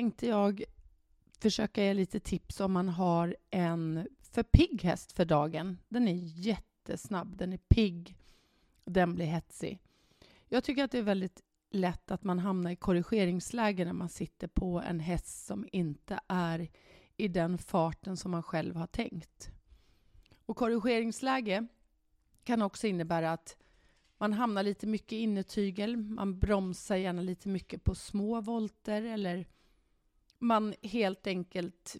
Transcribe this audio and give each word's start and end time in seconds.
Tänkte 0.00 0.26
jag 0.26 0.62
försöka 1.38 1.82
ge 1.84 1.94
lite 1.94 2.20
tips 2.20 2.60
om 2.60 2.72
man 2.72 2.88
har 2.88 3.36
en 3.50 4.08
för 4.20 4.42
pigg 4.42 4.82
häst 4.82 5.12
för 5.12 5.24
dagen. 5.24 5.78
Den 5.88 6.08
är 6.08 6.14
jättesnabb, 6.14 7.36
den 7.36 7.52
är 7.52 7.58
pigg, 7.58 8.16
den 8.84 9.14
blir 9.14 9.26
hetsig. 9.26 9.78
Jag 10.48 10.64
tycker 10.64 10.84
att 10.84 10.90
det 10.90 10.98
är 10.98 11.02
väldigt 11.02 11.42
lätt 11.70 12.10
att 12.10 12.24
man 12.24 12.38
hamnar 12.38 12.70
i 12.70 12.76
korrigeringsläge 12.76 13.84
när 13.84 13.92
man 13.92 14.08
sitter 14.08 14.48
på 14.48 14.80
en 14.80 15.00
häst 15.00 15.46
som 15.46 15.68
inte 15.72 16.20
är 16.28 16.68
i 17.16 17.28
den 17.28 17.58
farten 17.58 18.16
som 18.16 18.30
man 18.30 18.42
själv 18.42 18.76
har 18.76 18.86
tänkt. 18.86 19.50
Och 20.46 20.56
korrigeringsläge 20.56 21.66
kan 22.44 22.62
också 22.62 22.86
innebära 22.86 23.32
att 23.32 23.56
man 24.18 24.32
hamnar 24.32 24.62
lite 24.62 24.86
mycket 24.86 25.12
i 25.12 25.16
innertygel, 25.16 25.96
man 25.96 26.38
bromsar 26.38 26.96
gärna 26.96 27.22
lite 27.22 27.48
mycket 27.48 27.84
på 27.84 27.94
små 27.94 28.40
volter 28.40 29.02
eller 29.02 29.46
man 30.40 30.74
helt 30.82 31.26
enkelt 31.26 31.96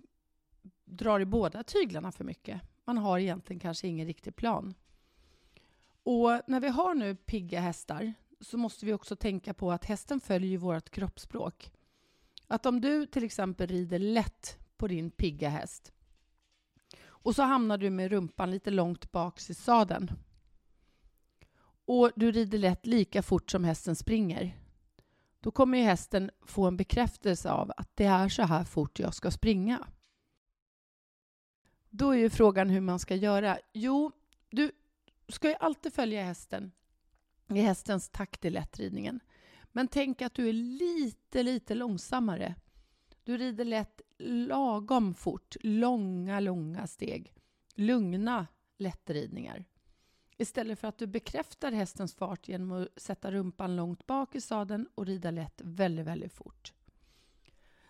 drar 0.84 1.20
i 1.20 1.24
båda 1.24 1.62
tyglarna 1.62 2.12
för 2.12 2.24
mycket. 2.24 2.60
Man 2.84 2.98
har 2.98 3.18
egentligen 3.18 3.60
kanske 3.60 3.88
ingen 3.88 4.06
riktig 4.06 4.36
plan. 4.36 4.74
Och 6.02 6.40
när 6.46 6.60
vi 6.60 6.68
har 6.68 6.94
nu 6.94 7.16
pigga 7.16 7.60
hästar 7.60 8.14
så 8.40 8.58
måste 8.58 8.86
vi 8.86 8.92
också 8.92 9.16
tänka 9.16 9.54
på 9.54 9.72
att 9.72 9.84
hästen 9.84 10.20
följer 10.20 10.58
vårt 10.58 10.90
kroppsspråk. 10.90 11.72
Att 12.46 12.66
om 12.66 12.80
du 12.80 13.06
till 13.06 13.24
exempel 13.24 13.68
rider 13.68 13.98
lätt 13.98 14.58
på 14.76 14.88
din 14.88 15.10
pigga 15.10 15.48
häst 15.48 15.92
och 17.02 17.34
så 17.34 17.42
hamnar 17.42 17.78
du 17.78 17.90
med 17.90 18.10
rumpan 18.10 18.50
lite 18.50 18.70
långt 18.70 19.12
bak 19.12 19.50
i 19.50 19.54
sadeln 19.54 20.10
och 21.84 22.10
du 22.16 22.32
rider 22.32 22.58
lätt 22.58 22.86
lika 22.86 23.22
fort 23.22 23.50
som 23.50 23.64
hästen 23.64 23.96
springer 23.96 24.59
då 25.40 25.50
kommer 25.50 25.78
ju 25.78 25.84
hästen 25.84 26.30
få 26.42 26.66
en 26.66 26.76
bekräftelse 26.76 27.50
av 27.50 27.72
att 27.76 27.90
det 27.96 28.04
är 28.04 28.28
så 28.28 28.42
här 28.42 28.64
fort 28.64 28.98
jag 28.98 29.14
ska 29.14 29.30
springa. 29.30 29.86
Då 31.90 32.10
är 32.10 32.18
ju 32.18 32.30
frågan 32.30 32.70
hur 32.70 32.80
man 32.80 32.98
ska 32.98 33.14
göra. 33.14 33.58
Jo, 33.72 34.12
du 34.50 34.72
ska 35.28 35.48
ju 35.48 35.54
alltid 35.54 35.92
följa 35.94 36.24
hästen 36.24 36.72
i 37.48 37.60
hästens 37.60 38.08
takt 38.08 38.44
i 38.44 38.50
lättridningen. 38.50 39.20
Men 39.72 39.88
tänk 39.88 40.22
att 40.22 40.34
du 40.34 40.48
är 40.48 40.52
lite, 40.52 41.42
lite 41.42 41.74
långsammare. 41.74 42.54
Du 43.24 43.36
rider 43.36 43.64
lätt 43.64 44.00
lagom 44.18 45.14
fort, 45.14 45.56
långa, 45.60 46.40
långa 46.40 46.86
steg. 46.86 47.34
Lugna 47.74 48.46
lättridningar. 48.76 49.64
Istället 50.40 50.78
för 50.78 50.88
att 50.88 50.98
du 50.98 51.06
bekräftar 51.06 51.72
hästens 51.72 52.14
fart 52.14 52.48
genom 52.48 52.72
att 52.72 52.88
sätta 52.96 53.32
rumpan 53.32 53.76
långt 53.76 54.06
bak 54.06 54.34
i 54.34 54.40
sadeln 54.40 54.88
och 54.94 55.06
rida 55.06 55.30
lätt 55.30 55.60
väldigt, 55.64 56.06
väldigt 56.06 56.32
fort. 56.32 56.72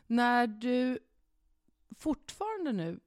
När 0.07 0.47
du 0.47 0.99
fortfarande 1.91 2.73
nu 2.73 3.01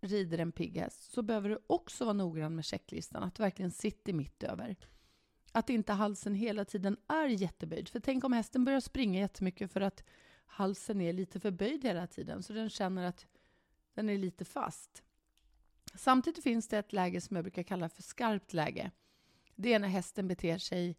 rider 0.00 0.38
en 0.38 0.52
pigg 0.52 0.76
häst 0.76 1.12
så 1.12 1.22
behöver 1.22 1.48
du 1.48 1.58
också 1.66 2.04
vara 2.04 2.12
noggrann 2.12 2.54
med 2.54 2.64
checklistan, 2.64 3.22
att 3.22 3.34
du 3.34 3.42
verkligen 3.42 3.70
sitter 3.70 4.12
mitt 4.12 4.42
över. 4.42 4.76
Att 5.52 5.70
inte 5.70 5.92
halsen 5.92 6.34
hela 6.34 6.64
tiden 6.64 6.96
är 7.08 7.26
jätteböjd. 7.26 7.88
För 7.88 8.00
tänk 8.00 8.24
om 8.24 8.32
hästen 8.32 8.64
börjar 8.64 8.80
springa 8.80 9.20
jättemycket 9.20 9.72
för 9.72 9.80
att 9.80 10.04
halsen 10.46 11.00
är 11.00 11.12
lite 11.12 11.40
för 11.40 11.50
böjd 11.50 11.84
hela 11.84 12.06
tiden, 12.06 12.42
så 12.42 12.52
den 12.52 12.70
känner 12.70 13.04
att 13.04 13.26
den 13.94 14.08
är 14.08 14.18
lite 14.18 14.44
fast. 14.44 15.02
Samtidigt 15.94 16.44
finns 16.44 16.68
det 16.68 16.78
ett 16.78 16.92
läge 16.92 17.20
som 17.20 17.36
jag 17.36 17.44
brukar 17.44 17.62
kalla 17.62 17.88
för 17.88 18.02
skarpt 18.02 18.52
läge. 18.52 18.90
Det 19.54 19.72
är 19.72 19.78
när 19.78 19.88
hästen 19.88 20.28
beter 20.28 20.58
sig 20.58 20.96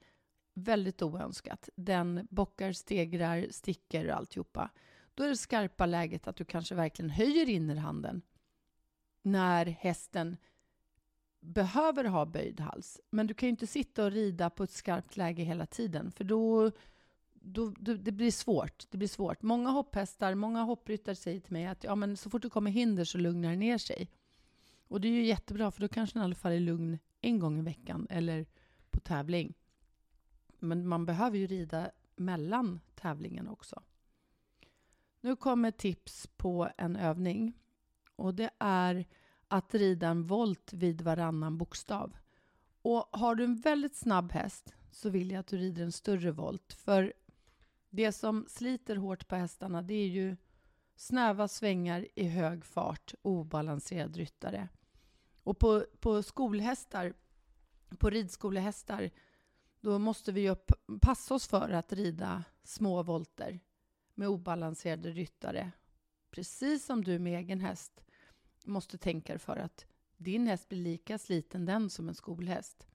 väldigt 0.54 1.02
oönskat. 1.02 1.70
Den 1.76 2.28
bockar, 2.32 2.72
stegrar, 2.72 3.48
sticker 3.52 4.08
och 4.10 4.16
alltihopa. 4.16 4.70
Då 5.14 5.24
är 5.24 5.30
det 5.30 5.38
skarpa 5.38 5.86
läget 5.86 6.28
att 6.28 6.36
du 6.36 6.46
kanske 6.46 6.76
verkligen 6.76 7.10
höjer 7.10 7.50
innerhanden 7.50 8.22
när 9.22 9.66
hästen 9.66 10.38
behöver 11.40 12.04
ha 12.04 12.26
böjd 12.26 12.60
hals. 12.60 13.02
Men 13.10 13.28
du 13.28 13.34
kan 13.34 13.48
ju 13.48 13.52
inte 13.52 13.68
sitta 13.68 14.06
och 14.06 14.12
rida 14.12 14.50
på 14.50 14.64
ett 14.64 14.72
skarpt 14.72 15.18
läge 15.18 15.44
hela 15.44 15.66
tiden, 15.66 16.12
för 16.12 16.24
då, 16.24 16.72
då, 17.34 17.74
då, 17.78 17.94
det 17.94 18.12
blir 18.12 18.32
svårt. 18.32 18.86
Det 18.90 18.98
blir 18.98 19.08
svårt. 19.08 19.42
Många 19.42 19.70
hopphästar, 19.70 20.36
många 20.36 20.64
hoppryttare 20.64 21.16
säger 21.16 21.40
till 21.40 21.54
mig 21.54 21.66
att 21.66 21.84
ja, 21.84 21.96
men 21.96 22.18
så 22.18 22.30
fort 22.30 22.42
det 22.42 22.50
kommer 22.50 22.72
hinder 22.72 23.04
så 23.04 23.18
lugnar 23.18 23.50
det 23.50 23.56
ner 23.56 23.78
sig. 23.78 24.10
Och 24.88 25.02
det 25.02 25.08
är 25.08 25.12
ju 25.12 25.26
jättebra, 25.26 25.72
för 25.72 25.82
då 25.82 25.88
kanske 25.88 26.16
den 26.16 26.22
i 26.22 26.26
alla 26.26 26.36
fall 26.36 26.52
är 26.52 26.60
lugn 26.60 27.00
en 27.22 27.40
gång 27.40 27.60
i 27.60 27.62
veckan 27.62 28.08
eller 28.10 28.46
på 28.92 29.00
tävling. 29.00 29.54
Men 30.60 30.88
man 30.88 31.06
behöver 31.06 31.38
ju 31.38 31.48
rida 31.48 31.92
mellan 32.16 32.80
tävlingen 32.96 33.48
också. 33.48 33.84
Nu 35.22 35.36
kommer 35.36 35.72
tips 35.72 36.28
på 36.38 36.70
en 36.78 36.96
övning. 36.96 37.54
Och 38.16 38.36
det 38.36 38.50
är 38.60 39.06
att 39.48 39.74
rida 39.74 40.08
en 40.08 40.28
volt 40.28 40.74
vid 40.74 41.02
varannan 41.02 41.58
bokstav. 41.58 42.18
Och 42.82 43.10
har 43.12 43.36
du 43.36 43.44
en 43.44 43.56
väldigt 43.56 43.96
snabb 43.96 44.32
häst 44.32 44.74
så 44.92 45.10
vill 45.10 45.32
jag 45.32 45.40
att 45.40 45.48
du 45.48 45.58
rider 45.58 45.84
en 45.84 45.92
större 45.92 46.32
volt. 46.32 46.74
För 46.74 47.14
det 47.90 48.12
som 48.12 48.46
sliter 48.50 48.96
hårt 48.96 49.28
på 49.28 49.36
hästarna 49.36 49.82
det 49.82 49.94
är 49.94 50.08
ju 50.08 50.38
snäva 50.96 51.48
svängar 51.48 52.08
i 52.16 52.24
hög 52.28 52.66
fart, 52.66 53.14
obalanserad 53.22 54.18
ryttare. 54.18 54.70
Och 55.44 55.60
på, 55.60 55.86
på 56.00 56.24
skolhästar, 56.24 57.14
på 57.98 58.10
ridskolehästar, 58.10 59.12
då 59.80 60.00
måste 60.00 60.32
vi 60.32 60.42
ju 60.42 60.56
passa 61.02 61.34
oss 61.34 61.48
för 61.48 61.70
att 61.70 61.94
rida 61.94 62.44
små 62.64 63.04
volter 63.04 63.60
med 64.14 64.28
obalanserade 64.28 65.12
ryttare. 65.12 65.72
Precis 66.32 66.86
som 66.86 67.04
du 67.04 67.20
med 67.20 67.40
egen 67.40 67.60
häst 67.60 68.04
måste 68.66 68.98
tänka 68.98 69.34
dig 69.34 69.40
för 69.40 69.58
att 69.58 69.86
din 70.18 70.48
häst 70.48 70.70
blir 70.70 70.80
lika 70.80 71.18
sliten 71.18 71.66
den 71.66 71.90
som 71.90 72.10
en 72.10 72.16
skolhäst. 72.16 72.88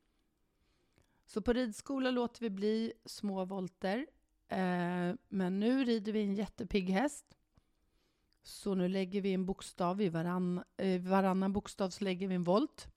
Så 1.27 1.43
på 1.43 1.53
ridskola 1.53 2.11
låter 2.11 2.41
vi 2.41 2.50
bli 2.50 2.93
små 3.05 3.44
volter. 3.44 4.06
Eh, 4.49 5.15
men 5.28 5.61
nu 5.61 5.84
rider 5.84 6.12
vi 6.12 6.22
en 6.22 6.34
jättepigg 6.34 6.91
häst 6.91 7.37
så 8.60 8.75
nu 8.75 8.88
lägger 8.88 9.21
vi 9.21 9.34
en 9.34 9.47
bokstav 9.47 10.00
i 10.00 10.09
varann, 10.09 10.62
eh, 10.76 11.00
varannan 11.00 11.53
bokstav 11.53 11.91
så 11.91 12.04
lägger 12.04 12.28
vi 12.28 12.34
en 12.34 12.44
volt. 12.44 12.88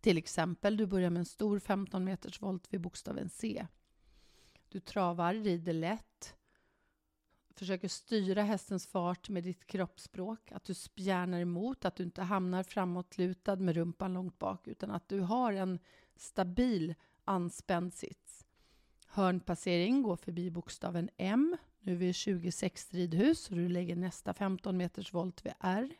Till 0.00 0.18
exempel, 0.18 0.76
du 0.76 0.86
börjar 0.86 1.10
med 1.10 1.20
en 1.20 1.24
stor 1.26 1.58
15 1.58 2.04
meters 2.04 2.42
volt 2.42 2.72
vid 2.72 2.80
bokstaven 2.80 3.28
C. 3.28 3.66
Du 4.68 4.80
travar, 4.80 5.34
rider 5.34 5.72
lätt, 5.72 6.34
försöker 7.54 7.88
styra 7.88 8.42
hästens 8.42 8.86
fart 8.86 9.28
med 9.28 9.44
ditt 9.44 9.66
kroppsspråk, 9.66 10.52
att 10.52 10.64
du 10.64 10.74
spjärnar 10.74 11.40
emot, 11.40 11.84
att 11.84 11.96
du 11.96 12.02
inte 12.02 12.22
hamnar 12.22 12.62
framåtlutad 12.62 13.56
med 13.56 13.74
rumpan 13.74 14.12
långt 14.12 14.38
bak, 14.38 14.68
utan 14.68 14.90
att 14.90 15.08
du 15.08 15.20
har 15.20 15.52
en 15.52 15.78
stabil 16.16 16.94
anspänd 17.24 17.94
sits. 17.94 18.46
Hörnpassering 19.06 20.02
går 20.02 20.16
förbi 20.16 20.50
bokstaven 20.50 21.10
M 21.16 21.56
nu 21.80 21.92
är 21.92 21.96
vi 21.96 22.12
26 22.12 22.94
ridhus 22.94 23.50
och 23.50 23.56
du 23.56 23.68
lägger 23.68 23.96
nästa 23.96 24.34
15 24.34 24.76
meters 24.76 25.14
volt 25.14 25.46
vid 25.46 25.52
R. 25.60 25.94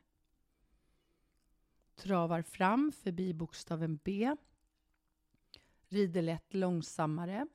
Travar 1.95 2.43
fram 2.43 2.93
förbi 2.93 3.35
bokstaven 3.35 3.99
B. 4.05 4.37
Rider 5.89 6.23
lätt 6.23 6.55
långsammare. 6.55 7.47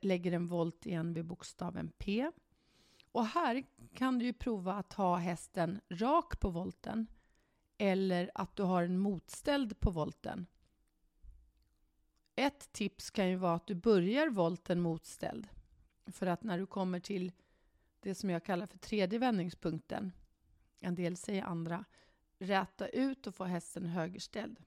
Lägger 0.00 0.32
en 0.32 0.46
volt 0.46 0.86
igen 0.86 1.14
vid 1.14 1.24
bokstaven 1.24 1.92
P. 1.98 2.30
Och 3.12 3.26
här 3.26 3.64
kan 3.94 4.18
du 4.18 4.24
ju 4.24 4.32
prova 4.32 4.74
att 4.74 4.92
ha 4.92 5.16
hästen 5.16 5.80
rak 5.88 6.40
på 6.40 6.50
volten 6.50 7.06
eller 7.78 8.30
att 8.34 8.56
du 8.56 8.62
har 8.62 8.82
en 8.82 8.98
motställd 8.98 9.80
på 9.80 9.90
volten. 9.90 10.46
Ett 12.36 12.72
tips 12.72 13.10
kan 13.10 13.28
ju 13.28 13.36
vara 13.36 13.54
att 13.54 13.66
du 13.66 13.74
börjar 13.74 14.28
volten 14.28 14.80
motställd. 14.80 15.48
För 16.06 16.26
att 16.26 16.42
när 16.42 16.58
du 16.58 16.66
kommer 16.66 17.00
till 17.00 17.32
det 18.00 18.14
som 18.14 18.30
jag 18.30 18.44
kallar 18.44 18.66
för 18.66 18.78
tredje 18.78 19.18
vändningspunkten, 19.18 20.12
en 20.80 20.94
del 20.94 21.16
säger 21.16 21.42
andra, 21.42 21.84
räta 22.38 22.88
ut 22.88 23.26
och 23.26 23.34
få 23.34 23.44
hästen 23.44 23.86
högerställd. 23.86 24.60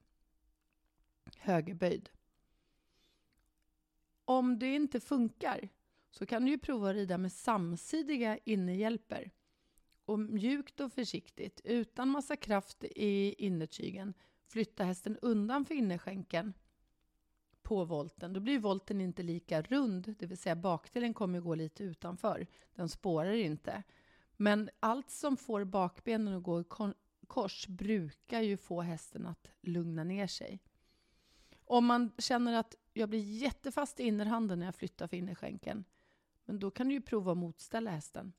Högerböjd. 1.37 2.09
Om 4.25 4.59
det 4.59 4.75
inte 4.75 4.99
funkar 4.99 5.69
så 6.11 6.25
kan 6.25 6.45
du 6.45 6.51
ju 6.51 6.57
prova 6.57 6.89
att 6.89 6.95
rida 6.95 7.17
med 7.17 7.31
samsidiga 7.31 8.37
innerhjälper. 8.37 9.31
Och 10.05 10.19
mjukt 10.19 10.79
och 10.79 10.93
försiktigt, 10.93 11.61
utan 11.63 12.09
massa 12.09 12.35
kraft 12.35 12.83
i 12.83 13.33
innertygen, 13.45 14.13
flytta 14.47 14.83
hästen 14.83 15.17
undan 15.21 15.65
för 15.65 15.75
innerskänken 15.75 16.53
på 17.65 17.85
volten, 17.85 18.33
då 18.33 18.39
blir 18.39 18.59
volten 18.59 19.01
inte 19.01 19.23
lika 19.23 19.61
rund, 19.61 20.15
det 20.19 20.25
vill 20.25 20.37
säga 20.37 20.55
bakdelen 20.55 21.13
kommer 21.13 21.39
gå 21.39 21.55
lite 21.55 21.83
utanför. 21.83 22.47
Den 22.75 22.89
spårar 22.89 23.31
inte. 23.31 23.83
Men 24.37 24.69
allt 24.79 25.09
som 25.09 25.37
får 25.37 25.63
bakbenen 25.63 26.33
att 26.33 26.43
gå 26.43 26.61
i 26.61 26.63
kors 27.27 27.67
brukar 27.67 28.41
ju 28.41 28.57
få 28.57 28.81
hästen 28.81 29.25
att 29.25 29.47
lugna 29.61 30.03
ner 30.03 30.27
sig. 30.27 30.59
Om 31.65 31.85
man 31.85 32.11
känner 32.17 32.53
att 32.53 32.75
jag 32.93 33.09
blir 33.09 33.19
jättefast 33.19 33.99
i 33.99 34.03
innerhanden 34.03 34.59
när 34.59 34.65
jag 34.65 34.75
flyttar 34.75 35.07
för 35.07 35.17
innerskänken, 35.17 35.85
Men 36.45 36.59
då 36.59 36.71
kan 36.71 36.87
du 36.87 36.93
ju 36.93 37.01
prova 37.01 37.31
att 37.31 37.37
motställa 37.37 37.91
hästen. 37.91 38.33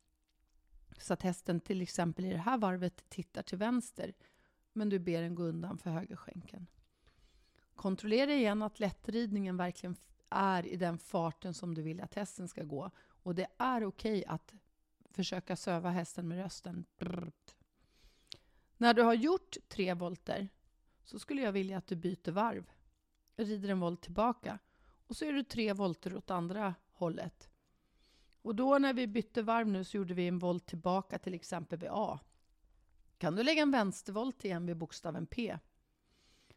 Så 0.98 1.12
att 1.12 1.22
hästen 1.22 1.60
till 1.60 1.82
exempel 1.82 2.24
i 2.24 2.30
det 2.30 2.38
här 2.38 2.58
varvet 2.58 3.08
tittar 3.08 3.42
till 3.42 3.58
vänster 3.58 4.14
men 4.72 4.88
du 4.88 4.98
ber 4.98 5.22
den 5.22 5.34
gå 5.34 5.42
undan 5.42 5.78
för 5.78 5.90
högerskänken. 5.90 6.66
Kontrollera 7.76 8.34
igen 8.34 8.62
att 8.62 8.80
lättridningen 8.80 9.56
verkligen 9.56 9.96
är 10.28 10.66
i 10.66 10.76
den 10.76 10.98
farten 10.98 11.54
som 11.54 11.74
du 11.74 11.82
vill 11.82 12.00
att 12.00 12.14
hästen 12.14 12.48
ska 12.48 12.62
gå. 12.62 12.90
Och 13.22 13.34
det 13.34 13.46
är 13.58 13.84
okej 13.84 14.18
okay 14.18 14.24
att 14.34 14.54
försöka 15.10 15.56
söva 15.56 15.90
hästen 15.90 16.28
med 16.28 16.38
rösten. 16.38 16.84
Brrrt. 16.98 17.54
När 18.76 18.94
du 18.94 19.02
har 19.02 19.14
gjort 19.14 19.56
tre 19.68 19.94
volter 19.94 20.48
så 21.04 21.18
skulle 21.18 21.42
jag 21.42 21.52
vilja 21.52 21.78
att 21.78 21.86
du 21.86 21.96
byter 21.96 22.30
varv. 22.30 22.70
Rider 23.36 23.68
en 23.68 23.80
volt 23.80 24.02
tillbaka 24.02 24.58
och 25.06 25.16
så 25.16 25.24
är 25.24 25.32
du 25.32 25.44
tre 25.44 25.72
volter 25.72 26.16
åt 26.16 26.30
andra 26.30 26.74
hållet. 26.92 27.50
Och 28.42 28.54
då 28.54 28.78
när 28.78 28.92
vi 28.92 29.06
bytte 29.06 29.42
varv 29.42 29.68
nu 29.68 29.84
så 29.84 29.96
gjorde 29.96 30.14
vi 30.14 30.28
en 30.28 30.38
volt 30.38 30.66
tillbaka 30.66 31.18
till 31.18 31.34
exempel 31.34 31.78
vid 31.78 31.88
A. 31.92 32.20
Kan 33.18 33.36
du 33.36 33.42
lägga 33.42 33.62
en 33.62 33.70
vänstervolt 33.70 34.44
igen 34.44 34.66
vid 34.66 34.76
bokstaven 34.76 35.26
P. 35.26 35.58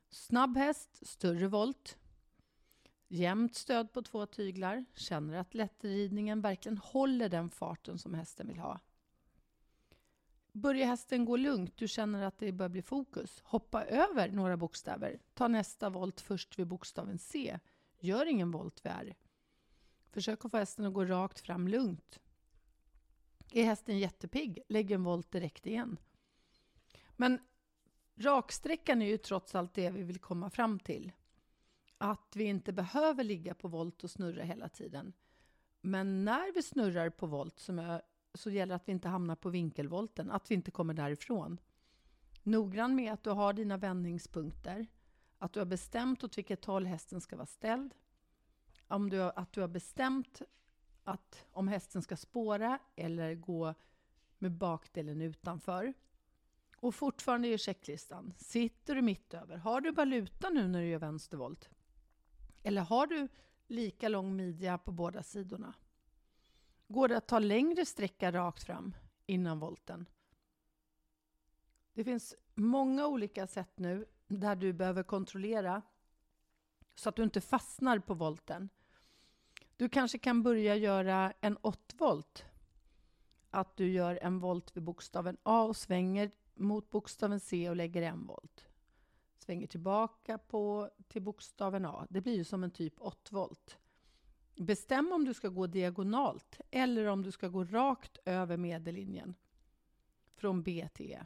Snabb 0.10 0.58
häst, 0.58 1.08
större 1.08 1.48
volt. 1.48 1.98
Jämnt 3.08 3.56
stöd 3.56 3.94
på 3.94 4.02
två 4.02 4.26
tyglar. 4.26 4.86
Känner 4.94 5.38
att 5.38 5.54
lättridningen 5.54 6.42
verkligen 6.42 6.78
håller 6.78 7.30
den 7.30 7.50
farten 7.50 7.98
som 7.98 8.14
hästen 8.14 8.48
vill 8.48 8.60
ha. 8.60 8.80
Börjar 10.52 10.88
hästen 10.88 11.26
gå 11.26 11.38
lugnt, 11.38 11.78
du 11.78 11.88
känner 11.88 12.24
att 12.24 12.38
det 12.38 12.52
börjar 12.52 12.70
bli 12.70 12.82
fokus. 12.82 13.42
Hoppa 13.44 13.86
över 13.86 14.32
några 14.32 14.58
bokstäver. 14.58 15.20
Ta 15.34 15.48
nästa 15.48 15.90
volt 15.90 16.22
först 16.22 16.60
vid 16.60 16.68
bokstaven 16.68 17.20
C. 17.20 17.60
Gör 18.00 18.26
ingen 18.26 18.52
volt 18.52 18.86
vid 18.86 18.92
R. 18.92 19.16
Försök 20.12 20.46
att 20.46 20.52
få 20.52 20.58
hästen 20.58 20.86
att 20.86 20.94
gå 20.94 21.06
rakt 21.06 21.40
fram 21.40 21.68
lugnt. 21.68 22.20
Är 23.52 23.64
hästen 23.64 24.00
jättepigg, 24.00 24.60
lägg 24.68 24.92
en 24.92 25.04
volt 25.04 25.32
direkt 25.32 25.66
igen. 25.66 25.98
Men 27.12 27.40
raksträckan 28.20 29.02
är 29.02 29.06
ju 29.06 29.18
trots 29.18 29.56
allt 29.56 29.74
det 29.74 29.90
vi 29.90 30.04
vill 30.04 30.20
komma 30.20 30.50
fram 30.50 30.80
till. 30.80 31.12
Att 31.98 32.36
vi 32.36 32.44
inte 32.44 32.74
behöver 32.74 33.24
ligga 33.24 33.54
på 33.54 33.68
volt 33.68 34.04
och 34.04 34.12
snurra 34.12 34.44
hela 34.44 34.70
tiden. 34.70 35.14
Men 35.82 36.26
när 36.26 36.54
vi 36.54 36.64
snurrar 36.64 37.10
på 37.10 37.28
volt 37.28 37.60
som 37.60 38.00
så 38.34 38.50
gäller 38.50 38.70
det 38.70 38.76
att 38.76 38.88
vi 38.88 38.92
inte 38.92 39.08
hamnar 39.08 39.36
på 39.36 39.50
vinkelvolten, 39.50 40.32
att 40.32 40.52
vi 40.52 40.56
inte 40.56 40.72
kommer 40.72 40.94
därifrån. 40.94 41.58
Noggrann 42.44 42.96
med 42.96 43.14
att 43.14 43.24
du 43.24 43.30
har 43.30 43.54
dina 43.54 43.78
vändningspunkter, 43.78 44.88
att 45.38 45.54
du 45.54 45.60
har 45.60 45.66
bestämt 45.66 46.24
åt 46.24 46.38
vilket 46.38 46.66
håll 46.66 46.86
hästen 46.86 47.22
ska 47.22 47.36
vara 47.36 47.46
ställd, 47.46 47.94
om 48.88 49.10
du, 49.10 49.22
att 49.22 49.54
du 49.54 49.62
har 49.62 49.68
bestämt 49.68 50.42
att 51.04 51.46
om 51.52 51.68
hästen 51.68 52.02
ska 52.02 52.18
spåra 52.18 52.80
eller 52.96 53.36
gå 53.36 53.74
med 54.38 54.52
bakdelen 54.52 55.22
utanför. 55.22 55.94
Och 56.82 56.96
fortfarande 56.96 57.48
är 57.48 57.58
checklistan. 57.58 58.34
Sitter 58.38 58.96
du 58.96 59.02
mitt 59.02 59.34
över? 59.34 59.58
Har 59.58 59.82
du 59.82 59.92
valuta 59.92 60.50
nu 60.50 60.68
när 60.68 60.82
du 60.82 60.88
gör 60.88 61.00
vänstervolt? 61.00 61.70
Eller 62.64 62.82
har 62.82 63.08
du 63.08 63.28
lika 63.68 64.10
lång 64.10 64.36
midja 64.36 64.78
på 64.78 64.92
båda 64.92 65.24
sidorna? 65.24 65.74
Går 66.88 67.08
det 67.08 67.18
att 67.18 67.28
ta 67.28 67.40
längre 67.40 67.86
sträcka 67.86 68.32
rakt 68.32 68.64
fram 68.64 68.96
innan 69.26 69.60
volten? 69.60 70.06
Det 71.94 72.04
finns 72.04 72.36
många 72.56 73.08
olika 73.08 73.48
sätt 73.48 73.72
nu 73.76 74.06
där 74.28 74.56
du 74.56 74.74
behöver 74.74 75.04
kontrollera 75.04 75.82
så 76.96 77.10
att 77.10 77.16
du 77.16 77.24
inte 77.24 77.42
fastnar 77.42 78.00
på 78.00 78.14
volten. 78.14 78.70
Du 79.78 79.90
kanske 79.90 80.18
kan 80.18 80.44
börja 80.44 80.76
göra 80.76 81.34
en 81.42 81.58
8-volt. 81.58 82.46
Att 83.50 83.78
du 83.78 83.92
gör 83.92 84.20
en 84.22 84.40
volt 84.40 84.78
vid 84.78 84.84
bokstaven 84.84 85.38
A 85.44 85.64
och 85.64 85.78
svänger 85.78 86.32
mot 86.60 86.90
bokstaven 86.90 87.40
C 87.40 87.70
och 87.70 87.76
lägger 87.76 88.02
en 88.02 88.26
volt. 88.26 88.66
Svänger 89.38 89.68
tillbaka 89.68 90.38
på, 90.38 90.90
till 91.08 91.22
bokstaven 91.22 91.86
A. 91.86 92.08
Det 92.10 92.22
blir 92.22 92.36
ju 92.36 92.44
som 92.44 92.64
en 92.64 92.72
typ 92.72 93.00
8-volt. 93.00 93.78
Bestäm 94.56 95.12
om 95.12 95.26
du 95.26 95.34
ska 95.34 95.50
gå 95.50 95.68
diagonalt 95.68 96.62
eller 96.72 97.06
om 97.06 97.24
du 97.24 97.32
ska 97.32 97.48
gå 97.48 97.64
rakt 97.64 98.18
över 98.26 98.58
medellinjen 98.58 99.36
från 100.36 100.64
B 100.64 100.90
till 100.94 101.12
E. 101.12 101.26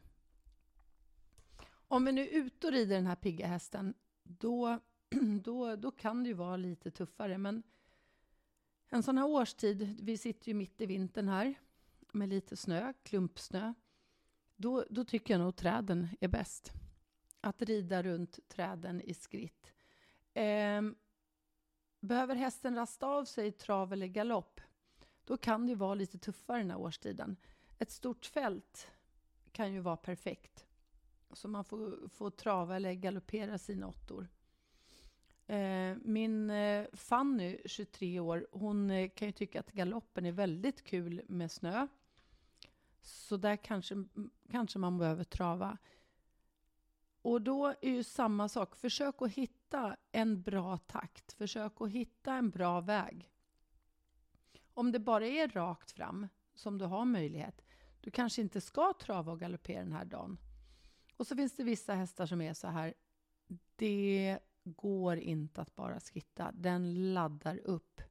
Om 1.88 2.06
vi 2.06 2.12
nu 2.12 2.22
är 2.22 2.32
ute 2.32 2.68
och 2.68 2.74
rider 2.74 2.96
den 2.96 3.06
här 3.06 3.16
pigga 3.16 3.48
hästen, 3.48 3.94
då, 4.24 4.80
då, 5.44 5.76
då 5.76 5.92
kan 5.92 6.24
det 6.24 6.28
ju 6.28 6.34
vara 6.34 6.58
lite 6.58 6.92
tuffare. 6.92 7.38
Men 7.38 7.64
en 8.90 9.04
sån 9.04 9.18
här 9.18 9.28
årstid, 9.28 10.00
vi 10.02 10.18
sitter 10.18 10.48
ju 10.48 10.54
mitt 10.54 10.82
i 10.82 10.86
vintern 10.86 11.28
här 11.28 11.56
med 12.12 12.30
lite 12.30 12.58
snö, 12.58 12.94
klumpsnö. 13.04 13.74
Då, 14.56 14.86
då 14.90 15.06
tycker 15.06 15.34
jag 15.34 15.42
nog 15.42 15.56
träden 15.56 16.08
är 16.20 16.28
bäst. 16.28 16.72
Att 17.42 17.62
rida 17.62 18.04
runt 18.04 18.40
träden 18.50 19.02
i 19.02 19.14
skritt. 19.14 19.74
Eh, 20.34 20.82
behöver 22.00 22.36
hästen 22.36 22.76
rasta 22.76 23.08
av 23.08 23.26
sig 23.26 23.48
i 23.48 23.52
trav 23.52 23.94
eller 23.94 24.08
galopp, 24.08 24.62
då 25.26 25.38
kan 25.38 25.68
det 25.68 25.76
vara 25.76 25.96
lite 25.96 26.18
tuffare 26.18 26.58
den 26.58 26.72
här 26.72 26.80
årstiden. 26.80 27.38
Ett 27.80 27.92
stort 27.92 28.26
fält 28.26 28.92
kan 29.52 29.74
ju 29.74 29.80
vara 29.80 29.98
perfekt. 29.98 30.66
Så 31.32 31.48
man 31.48 31.64
får, 31.64 32.10
får 32.10 32.30
trava 32.30 32.76
eller 32.76 32.94
galoppera 32.94 33.58
sina 33.58 33.88
åttor. 33.88 34.28
Eh, 35.48 35.98
min 36.02 36.50
eh, 36.50 36.86
Fanny, 36.94 37.58
23 37.66 38.20
år, 38.20 38.48
hon 38.52 38.92
eh, 38.92 39.10
kan 39.10 39.28
ju 39.28 39.32
tycka 39.32 39.60
att 39.60 39.72
galoppen 39.72 40.26
är 40.26 40.32
väldigt 40.32 40.84
kul 40.84 41.22
med 41.28 41.52
snö. 41.52 41.88
Så 43.04 43.38
där 43.38 43.56
kanske, 43.56 43.96
kanske 44.52 44.80
man 44.80 44.98
behöver 44.98 45.24
trava. 45.24 45.78
Och 47.22 47.42
då 47.42 47.68
är 47.68 47.90
ju 47.90 48.04
samma 48.04 48.50
sak. 48.50 48.76
Försök 48.76 49.22
att 49.22 49.32
hitta 49.32 49.98
en 50.12 50.42
bra 50.42 50.78
takt. 50.78 51.34
Försök 51.34 51.82
att 51.82 51.90
hitta 51.90 52.34
en 52.34 52.50
bra 52.50 52.82
väg. 52.82 53.32
Om 54.74 54.92
det 54.92 55.00
bara 55.00 55.28
är 55.28 55.48
rakt 55.48 55.92
fram 55.92 56.28
som 56.56 56.78
du 56.78 56.86
har 56.86 57.06
möjlighet, 57.06 57.62
du 58.02 58.12
kanske 58.12 58.42
inte 58.42 58.62
ska 58.62 58.94
trava 58.94 59.32
och 59.32 59.40
galoppera 59.40 59.84
den 59.84 59.94
här 59.94 60.06
dagen. 60.06 60.38
Och 61.18 61.28
så 61.28 61.36
finns 61.36 61.56
det 61.56 61.64
vissa 61.64 61.94
hästar 61.94 62.26
som 62.26 62.42
är 62.42 62.54
så 62.54 62.68
här, 62.68 62.94
det 63.76 64.40
går 64.64 65.18
inte 65.18 65.62
att 65.62 65.76
bara 65.76 66.00
skritta. 66.00 66.52
Den 66.52 67.14
laddar 67.14 67.58
upp. 67.58 68.02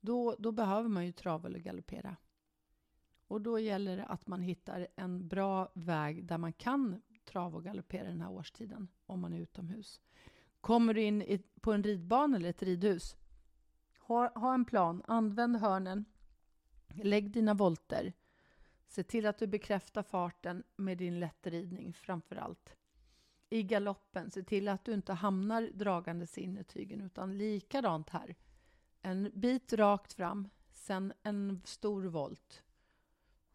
Då, 0.00 0.36
då 0.38 0.52
behöver 0.52 0.88
man 0.88 1.06
ju 1.06 1.12
trava 1.12 1.48
eller 1.48 1.58
galoppera. 1.58 2.16
Och 3.30 3.40
då 3.40 3.58
gäller 3.58 3.96
det 3.96 4.04
att 4.04 4.26
man 4.26 4.40
hittar 4.40 4.86
en 4.96 5.28
bra 5.28 5.72
väg 5.74 6.24
där 6.24 6.38
man 6.38 6.52
kan 6.52 7.02
trava 7.24 7.56
och 7.56 7.64
galoppera 7.64 8.08
den 8.08 8.20
här 8.20 8.30
årstiden, 8.30 8.88
om 9.06 9.20
man 9.20 9.32
är 9.32 9.40
utomhus. 9.40 10.00
Kommer 10.60 10.94
du 10.94 11.02
in 11.02 11.22
i, 11.22 11.42
på 11.60 11.72
en 11.72 11.82
ridbana 11.82 12.36
eller 12.36 12.50
ett 12.50 12.62
ridhus, 12.62 13.16
ha, 13.98 14.38
ha 14.38 14.54
en 14.54 14.64
plan, 14.64 15.02
använd 15.06 15.56
hörnen, 15.56 16.04
lägg 17.02 17.30
dina 17.30 17.54
volter. 17.54 18.12
Se 18.86 19.02
till 19.02 19.26
att 19.26 19.38
du 19.38 19.46
bekräftar 19.46 20.02
farten 20.02 20.62
med 20.76 20.98
din 20.98 21.20
lättridning 21.20 21.92
framför 21.92 22.36
allt 22.36 22.76
i 23.50 23.62
galoppen, 23.62 24.30
se 24.30 24.42
till 24.42 24.68
att 24.68 24.84
du 24.84 24.92
inte 24.92 25.12
hamnar 25.12 25.62
dragandes 25.62 26.38
in 26.38 26.58
i 26.58 26.64
tygen, 26.64 27.00
utan 27.00 27.38
likadant 27.38 28.10
här. 28.10 28.34
En 29.02 29.30
bit 29.34 29.72
rakt 29.72 30.12
fram, 30.12 30.48
sen 30.72 31.12
en 31.22 31.62
stor 31.64 32.04
volt. 32.04 32.64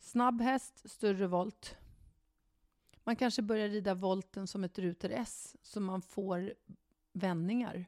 Snabb 0.05 0.41
häst, 0.41 0.91
större 0.91 1.27
volt. 1.27 1.77
Man 3.03 3.15
kanske 3.15 3.41
börjar 3.41 3.69
rida 3.69 3.93
volten 3.93 4.47
som 4.47 4.63
ett 4.63 4.79
ruter 4.79 5.09
S, 5.09 5.55
så 5.61 5.79
man 5.79 6.01
får 6.01 6.53
vändningar. 7.13 7.85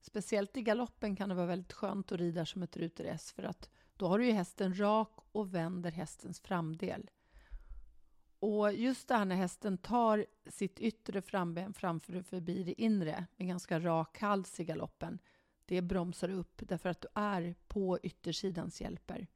Speciellt 0.00 0.56
i 0.56 0.62
galoppen 0.62 1.16
kan 1.16 1.28
det 1.28 1.34
vara 1.34 1.46
väldigt 1.46 1.72
skönt 1.72 2.12
att 2.12 2.18
rida 2.18 2.46
som 2.46 2.62
ett 2.62 2.76
ruter 2.76 3.04
S, 3.04 3.32
för 3.32 3.42
att 3.42 3.70
då 3.96 4.08
har 4.08 4.18
du 4.18 4.26
ju 4.26 4.32
hästen 4.32 4.78
rak 4.78 5.12
och 5.32 5.54
vänder 5.54 5.90
hästens 5.90 6.40
framdel. 6.40 7.10
Och 8.38 8.72
just 8.72 9.08
det 9.08 9.14
här 9.14 9.24
när 9.24 9.36
hästen 9.36 9.78
tar 9.78 10.26
sitt 10.46 10.80
yttre 10.80 11.22
framben 11.22 11.74
framför 11.74 12.16
och 12.16 12.26
förbi 12.26 12.62
det 12.62 12.82
inre 12.82 13.26
med 13.36 13.48
ganska 13.48 13.80
rak 13.80 14.20
hals 14.20 14.60
i 14.60 14.64
galoppen, 14.64 15.18
det 15.64 15.82
bromsar 15.82 16.28
upp 16.28 16.62
därför 16.68 16.88
att 16.88 17.00
du 17.00 17.08
är 17.14 17.54
på 17.68 17.98
yttersidans 18.02 18.80
hjälper. 18.80 19.26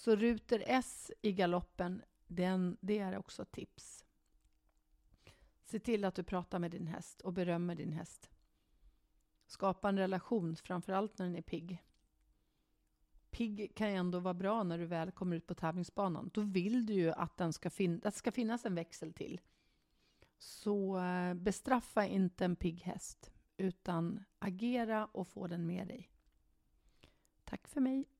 Så 0.00 0.16
ruter 0.16 0.62
S 0.66 1.10
i 1.22 1.32
galoppen, 1.32 2.02
den, 2.26 2.76
det 2.80 2.98
är 2.98 3.18
också 3.18 3.44
tips. 3.44 4.04
Se 5.64 5.78
till 5.78 6.04
att 6.04 6.14
du 6.14 6.22
pratar 6.22 6.58
med 6.58 6.70
din 6.70 6.86
häst 6.86 7.20
och 7.20 7.32
berömmer 7.32 7.74
din 7.74 7.92
häst. 7.92 8.30
Skapa 9.46 9.88
en 9.88 9.98
relation, 9.98 10.56
framförallt 10.56 11.18
när 11.18 11.26
den 11.26 11.36
är 11.36 11.42
pigg 11.42 11.84
pigg 13.30 13.72
kan 13.74 13.90
ju 13.90 13.96
ändå 13.96 14.20
vara 14.20 14.34
bra 14.34 14.62
när 14.62 14.78
du 14.78 14.86
väl 14.86 15.10
kommer 15.10 15.36
ut 15.36 15.46
på 15.46 15.54
tävlingsbanan. 15.54 16.30
Då 16.34 16.40
vill 16.40 16.86
du 16.86 16.92
ju 16.92 17.10
att, 17.10 17.36
den 17.36 17.52
ska 17.52 17.70
fin 17.70 18.00
det 18.00 18.12
ska 18.12 18.32
finnas 18.32 18.66
en 18.66 18.74
växel 18.74 19.12
till. 19.12 19.40
Så 20.38 20.98
eh, 20.98 21.34
bestraffa 21.34 22.06
inte 22.06 22.44
en 22.44 22.56
pigg 22.56 22.80
häst, 22.80 23.32
utan 23.56 24.24
agera 24.38 25.06
och 25.06 25.28
få 25.28 25.46
den 25.46 25.66
med 25.66 25.88
dig. 25.88 26.10
Tack 27.44 27.68
för 27.68 27.80
mig. 27.80 28.19